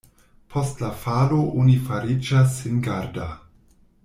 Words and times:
Post 0.53 0.79
la 0.83 0.89
falo 1.03 1.43
oni 1.65 1.77
fariĝas 1.91 2.57
singarda. 2.63 3.33